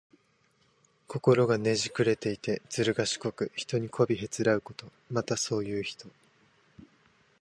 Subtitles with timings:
[1.07, 4.87] 心がねじくれていて、ずるがしこく、人にこびへつらうこと。
[5.11, 6.09] また、そういう人。